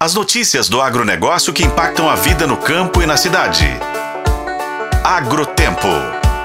As 0.00 0.14
notícias 0.14 0.68
do 0.68 0.80
agronegócio 0.80 1.52
que 1.52 1.64
impactam 1.64 2.08
a 2.08 2.14
vida 2.14 2.46
no 2.46 2.56
campo 2.56 3.02
e 3.02 3.06
na 3.06 3.16
cidade. 3.16 3.66
Agrotempo. 5.02 5.88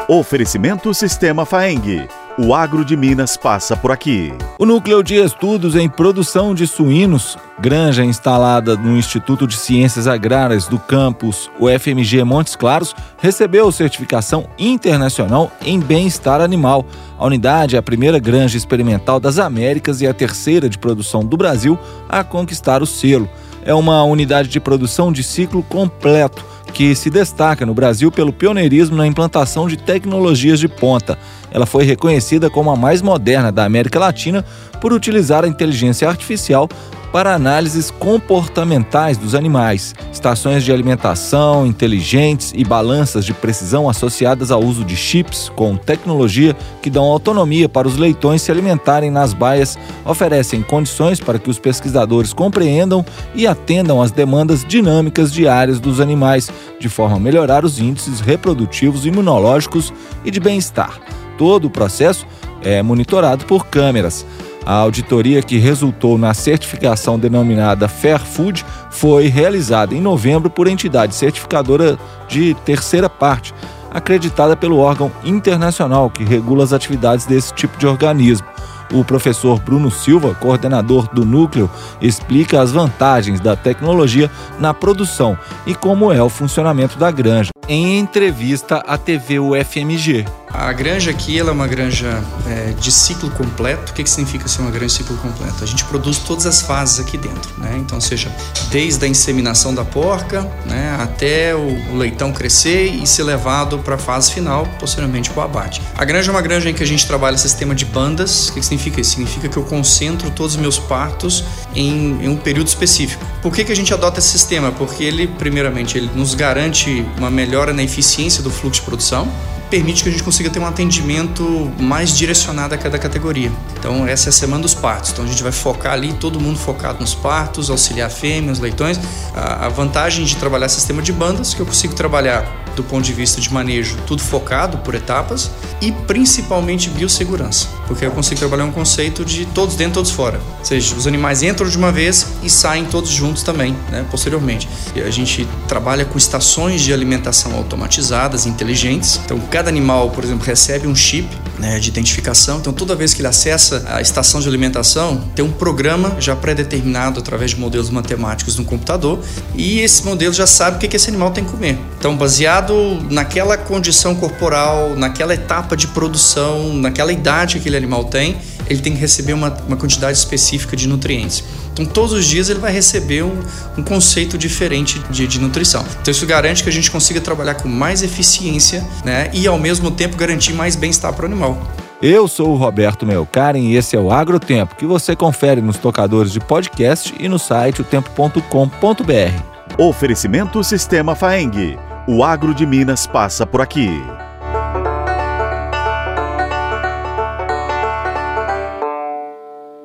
Oferecimento 0.08 0.92
Sistema 0.92 1.46
Faeng. 1.46 2.08
O 2.36 2.55
agro 2.55 2.84
de 2.84 2.97
Minas 2.97 3.38
passa 3.38 3.78
por 3.78 3.92
aqui. 3.92 4.34
O 4.58 4.66
Núcleo 4.66 5.04
de 5.04 5.18
Estudos 5.18 5.76
em 5.76 5.88
Produção 5.88 6.55
de 6.55 6.66
Suínos, 6.66 7.38
granja 7.60 8.04
instalada 8.04 8.76
no 8.76 8.97
Instituto 8.97 9.46
de 9.46 9.56
Ciências 9.56 10.08
Agrárias 10.08 10.67
do 10.67 10.79
campus 10.79 11.51
UFMG 11.60 12.24
Montes 12.24 12.56
Claros, 12.56 12.96
recebeu 13.20 13.72
certificação 13.72 14.49
internacional 14.58 15.51
em 15.62 15.79
bem-estar 15.79 16.41
animal. 16.41 16.88
A 17.20 17.26
unidade 17.27 17.76
é 17.76 17.80
a 17.80 17.84
primeira 17.84 18.17
granja 18.17 18.58
experimental 18.58 19.20
das 19.20 19.38
Américas 19.38 20.02
e 20.02 20.08
a 20.08 20.13
terceira 20.13 20.67
de 20.67 20.80
produção 20.80 21.23
do 21.23 21.38
Brasil 21.38 21.77
a 22.09 22.23
conquistar 22.23 22.81
o 22.81 22.88
selo 22.88 23.30
é 23.66 23.73
uma 23.73 24.04
unidade 24.04 24.50
de 24.50 24.59
produção 24.59 25.12
de 25.12 25.23
ciclo 25.23 25.63
completo 25.63 26.45
que 26.73 26.95
se 26.95 27.09
destaca 27.09 27.66
no 27.66 27.73
Brasil 27.73 28.12
pelo 28.12 28.34
pioneirismo 28.34 28.98
na 28.98 29.05
implantação 29.05 29.67
de 29.67 29.77
tecnologias 29.77 30.59
de 30.59 30.67
ponta. 30.67 31.17
Ela 31.53 31.67
foi 31.67 31.84
reconhecida 31.85 32.49
como 32.49 32.71
a 32.71 32.75
mais 32.75 33.02
moderna 33.02 33.52
da 33.52 33.63
América 33.63 33.99
Latina 33.99 34.43
por 34.81 34.91
utilizar 34.91 35.45
a 35.45 35.48
inteligência 35.48 36.09
artificial 36.09 36.67
para 37.13 37.35
análises 37.35 37.91
comportamentais 37.91 39.17
dos 39.17 39.35
animais, 39.35 39.93
estações 40.12 40.63
de 40.63 40.73
alimentação 40.73 41.63
inteligentes 41.63 42.52
e 42.55 42.66
balanças 42.66 43.23
de 43.23 43.35
precisão 43.35 43.88
associadas 43.88 44.49
ao 44.49 44.63
uso 44.63 44.84
de 44.84 44.95
chips 44.95 45.48
com 45.55 45.77
tecnologia 45.77 46.55
que 46.81 46.89
dão 46.89 47.03
autonomia 47.03 47.70
para 47.70 47.88
os 47.88 47.98
leitões 47.98 48.41
se 48.41 48.51
alimentarem 48.51 49.12
nas 49.12 49.31
baias, 49.31 49.77
oferecem 50.04 50.63
condições 50.63 51.20
para 51.20 51.38
que 51.38 51.51
os 51.51 51.59
pesquisadores 51.59 52.34
compreendam 52.34 53.05
e 53.35 53.45
atendam 53.45 54.01
às 54.01 54.09
demandas 54.09 54.65
dinâmicas 54.65 55.31
diárias 55.31 55.79
dos 55.79 55.99
animais, 56.01 56.49
de 56.79 56.90
forma 56.90 57.17
a 57.17 57.20
melhorar 57.20 57.63
os 57.63 57.79
índices 57.79 58.21
reprodutivos, 58.21 59.05
imunológicos 59.05 59.93
e 60.26 60.31
de 60.31 60.40
bem-estar. 60.40 60.99
Todo 61.37 61.65
o 61.65 61.70
processo 61.70 62.26
é 62.62 62.81
monitorado 62.81 63.45
por 63.45 63.67
câmeras. 63.67 64.26
A 64.66 64.73
auditoria 64.73 65.42
que 65.42 65.58
resultou 65.58 66.17
na 66.17 66.34
certificação 66.34 67.20
denominada 67.20 67.90
Fair 67.90 68.20
Food 68.20 68.66
foi 68.90 69.28
realizada 69.28 69.94
em 69.94 70.00
novembro 70.00 70.50
por 70.50 70.67
entidade 70.67 71.14
certificadora 71.14 71.98
de 72.30 72.53
terceira 72.66 73.09
parte, 73.09 73.53
acreditada 73.92 74.56
pelo 74.56 74.78
órgão 74.78 75.12
internacional 75.23 76.09
que 76.09 76.23
regula 76.23 76.64
as 76.64 76.72
atividades 76.72 77.25
desse 77.25 77.53
tipo 77.53 77.78
de 77.78 77.86
organismo. 77.86 78.47
O 78.94 79.03
professor 79.03 79.59
Bruno 79.59 79.90
Silva, 79.90 80.36
coordenador 80.36 81.09
do 81.14 81.25
núcleo, 81.25 81.70
explica 82.00 82.62
as 82.62 82.72
vantagens 82.72 83.40
da 83.40 83.56
tecnologia 83.56 84.30
na 84.59 84.73
produção 84.73 85.38
e 85.66 85.73
como 85.73 86.12
é 86.12 86.22
o 86.22 86.30
funcionamento 86.30 86.97
da 86.97 87.09
granja. 87.09 87.50
Em 87.68 87.97
entrevista 87.97 88.78
à 88.78 88.97
TV 88.97 89.40
UFMG. 89.40 90.25
A 90.54 90.72
granja 90.72 91.09
aqui 91.09 91.40
ela 91.40 91.50
é 91.50 91.52
uma 91.52 91.66
granja 91.66 92.23
é, 92.48 92.73
de 92.80 92.92
ciclo 92.92 93.32
completo. 93.32 93.92
O 93.92 93.96
que, 93.96 94.04
que 94.04 94.09
significa 94.09 94.48
ser 94.48 94.62
uma 94.62 94.70
granja 94.70 94.86
de 94.86 94.94
ciclo 94.94 95.18
completo? 95.18 95.64
A 95.64 95.66
gente 95.66 95.84
produz 95.86 96.20
todas 96.20 96.46
as 96.46 96.62
fases 96.62 97.00
aqui 97.00 97.18
dentro, 97.18 97.52
né? 97.58 97.76
Então, 97.80 98.00
seja 98.00 98.32
desde 98.70 99.04
a 99.04 99.08
inseminação 99.08 99.74
da 99.74 99.84
porca, 99.84 100.44
né, 100.68 100.96
até 101.00 101.56
o, 101.56 101.98
leitão 101.98 102.31
crescer 102.31 102.86
e 102.86 103.08
ser 103.08 103.24
levado 103.24 103.80
para 103.80 103.96
a 103.96 103.98
fase 103.98 104.31
final, 104.31 104.68
posteriormente 104.80 105.31
para 105.31 105.42
o 105.42 105.44
abate. 105.44 105.81
A 105.96 106.06
granja 106.06 106.30
é 106.30 106.31
uma 106.31 106.42
granja 106.42 106.70
em 106.70 106.74
que 106.74 106.84
a 106.84 106.88
gente 106.88 107.08
trabalha 107.08 107.36
sistema 107.36 107.74
de 107.74 107.86
bandas. 107.86 108.50
O 108.50 108.54
que, 108.54 108.59
que 108.59 108.66
significa 108.66 109.02
isso? 109.02 109.12
Significa 109.12 109.50
que 109.50 109.58
eu 109.58 109.64
concentro 109.64 110.30
todos 110.30 110.54
os 110.54 110.62
meus 110.62 110.78
partos 110.78 111.44
em, 111.76 112.24
em 112.24 112.28
um 112.28 112.38
período 112.38 112.68
específico. 112.68 113.26
Por 113.42 113.52
que, 113.52 113.64
que 113.64 113.72
a 113.72 113.76
gente 113.76 113.92
adota 113.92 114.20
esse 114.20 114.30
sistema? 114.30 114.72
Porque 114.72 115.04
ele, 115.04 115.28
primeiramente, 115.28 115.98
ele 115.98 116.12
nos 116.14 116.36
garante 116.36 117.04
uma 117.18 117.31
melhora 117.31 117.74
na 117.74 117.81
eficiência 117.81 118.44
do 118.44 118.52
fluxo 118.52 118.81
de 118.81 118.86
produção 118.86 119.28
permite 119.74 120.04
que 120.04 120.10
a 120.10 120.12
gente 120.12 120.24
consiga 120.24 120.52
ter 120.52 120.60
um 120.60 120.68
atendimento 120.68 121.72
mais 121.80 122.16
direcionado 122.16 122.75
a 122.75 122.78
cada 122.78 123.00
categoria. 123.00 123.52
Então, 123.80 124.06
essa 124.08 124.28
é 124.28 124.30
a 124.30 124.31
semana 124.31 124.62
dos 124.62 124.75
partos. 124.75 125.09
Então, 125.09 125.25
a 125.25 125.28
gente 125.28 125.42
vai 125.42 125.52
focar 125.52 125.94
ali, 125.94 126.14
todo 126.14 126.40
mundo 126.40 126.59
focado 126.59 127.00
nos 127.00 127.16
partos, 127.16 127.72
auxiliar 127.72 128.12
fêmeas, 128.12 128.59
leitões. 128.59 129.00
A 129.34 129.68
vantagem 129.70 130.25
de 130.25 130.36
trabalhar 130.36 130.70
sistema 130.70 131.02
de 131.02 131.12
bandas, 131.12 131.56
que 131.56 131.59
eu 131.59 131.66
consigo 131.66 131.96
trabalhar 131.96 132.64
do 132.75 132.84
ponto 132.84 133.03
de 133.03 133.14
vista 133.14 133.40
de 133.40 133.52
manejo, 133.53 133.97
tudo 134.08 134.22
focado 134.22 134.78
por 134.80 134.96
etapas 134.96 135.52
e 135.81 135.92
principalmente 135.92 136.90
biossegurança, 136.90 137.68
porque 137.88 138.06
eu 138.06 138.12
consigo 138.12 138.40
trabalhar 138.40 138.66
um 138.66 138.72
conceito 138.72 139.24
de 139.24 139.46
todos 139.46 139.76
dentro, 139.76 139.96
todos 139.96 140.12
fora. 140.12 140.40
Ou 140.59 140.66
seja, 140.66 140.96
os 140.96 141.06
animais 141.06 141.44
entram 141.44 141.70
de 141.70 141.78
uma 141.78 141.92
vez 141.92 142.28
e 142.42 142.50
saem 142.50 142.86
todos 142.86 143.09
juntos 143.09 143.44
também, 143.44 143.76
né, 143.92 144.06
posteriormente. 144.09 144.68
E 144.96 145.02
a 145.02 145.12
gente 145.12 145.47
trabalha 145.68 146.06
com 146.06 146.18
estações 146.18 146.81
de 146.81 146.92
alimentação 146.92 147.56
automatizadas, 147.56 148.46
inteligentes. 148.46 149.20
Então, 149.24 149.40
cada 149.52 149.62
animal, 149.69 150.09
por 150.12 150.24
exemplo, 150.24 150.46
recebe 150.46 150.88
um 150.88 150.96
chip 150.96 151.28
né, 151.59 151.79
de 151.79 151.90
identificação. 151.90 152.59
Então, 152.59 152.74
toda 152.74 152.96
vez 152.96 153.13
que 153.13 153.22
ele 153.22 153.28
acessa 153.28 153.84
a 153.88 154.01
estação 154.01 154.41
de 154.41 154.47
alimentação, 154.47 155.24
tem 155.35 155.44
um 155.44 155.51
programa 155.51 156.16
já 156.19 156.35
pré-determinado 156.35 157.19
através 157.19 157.51
de 157.51 157.59
modelos 157.59 157.90
matemáticos 157.90 158.57
no 158.57 158.66
computador 158.66 159.19
e 159.56 159.79
esse 159.79 160.03
modelo 160.06 160.34
já 160.34 160.47
sabe 160.47 160.78
o 160.78 160.79
que 160.79 160.96
esse 160.96 161.09
animal 161.09 161.31
tem 161.31 161.44
que 161.44 161.52
comer. 161.52 161.78
Então, 161.97 162.16
baseado 162.16 163.00
naquela 163.09 163.57
condição 163.57 164.16
corporal, 164.16 164.96
naquela 164.96 165.34
etapa 165.34 165.75
de 165.78 165.88
produção, 165.88 166.73
naquela 166.73 167.12
idade 167.12 167.53
que 167.53 167.59
aquele 167.59 167.78
animal 167.78 168.06
tem, 168.06 168.38
ele 168.69 168.81
tem 168.81 168.94
que 168.94 169.00
receber 169.00 169.34
uma, 169.34 169.50
uma 169.68 169.78
quantidade 169.78 170.18
específica 170.18 170.75
de 170.75 170.88
nutrientes. 170.88 171.44
Então, 171.74 171.85
todos 171.85 172.13
os 172.13 172.25
dias 172.25 172.50
ele 172.50 172.59
vai 172.59 172.72
receber 172.72 173.24
um, 173.24 173.40
um 173.78 173.84
conceito 173.84 174.38
diferente 174.38 175.00
de, 175.09 175.28
de, 175.28 175.40
nutrição. 175.40 175.84
Então, 176.01 176.12
isso 176.12 176.25
garante 176.25 176.63
que 176.63 176.69
a 176.69 176.72
gente 176.72 176.91
consiga 176.91 177.19
trabalhar 177.19 177.56
com 177.56 177.68
mais 177.68 178.03
eficiência 178.03 178.85
né, 179.03 179.29
e, 179.34 179.47
ao 179.47 179.57
mesmo 179.57 179.90
tempo, 179.90 180.16
garantir 180.16 180.53
mais 180.53 180.75
bem-estar 180.75 181.12
para 181.13 181.23
o 181.23 181.25
animal. 181.25 181.62
Eu 182.02 182.28
sou 182.28 182.50
o 182.50 182.57
Roberto 182.57 183.06
Melkaren 183.06 183.59
e 183.59 183.75
esse 183.75 183.96
é 183.96 184.00
o 184.00 184.12
Agrotempo, 184.12 184.75
que 184.75 184.85
você 184.85 185.16
confere 185.16 185.62
nos 185.62 185.78
tocadores 185.78 186.34
de 186.34 186.40
podcast 186.40 187.13
e 187.18 187.29
no 187.29 187.40
site 187.40 187.81
otempo.com.br. 187.81 189.53
Oferecimento 189.78 190.63
Sistema 190.63 191.16
Faeng. 191.16 191.78
O 192.07 192.23
agro 192.23 192.53
de 192.53 192.66
Minas 192.66 193.07
passa 193.07 193.47
por 193.47 193.62
aqui. 193.62 193.90